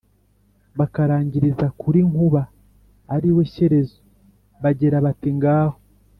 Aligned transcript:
bakarangiriza 0.79 1.67
kuri 1.81 1.99
nkuba 2.09 2.41
(ari 3.15 3.29
we 3.35 3.43
shyerezo) 3.53 3.97
bagira 4.63 4.97
bati: 5.05 5.29
"ngaho 5.37 5.77